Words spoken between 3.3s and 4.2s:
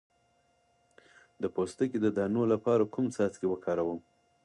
وکاروم؟